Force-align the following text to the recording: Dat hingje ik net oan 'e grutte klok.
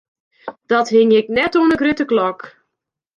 Dat 0.71 0.89
hingje 0.93 1.17
ik 1.21 1.27
net 1.35 1.55
oan 1.57 1.71
'e 1.71 1.75
grutte 1.79 2.05
klok. 2.11 2.39